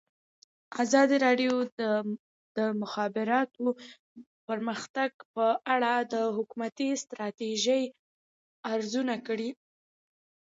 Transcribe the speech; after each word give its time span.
ازادي 0.83 1.17
راډیو 1.25 1.53
د 1.79 1.81
د 2.57 2.59
مخابراتو 2.81 3.65
پرمختګ 4.47 5.11
په 5.33 5.45
اړه 5.73 5.93
د 6.13 6.15
حکومتي 6.35 6.89
ستراتیژۍ 7.03 7.83
ارزونه 8.73 9.15
کړې. 9.27 9.49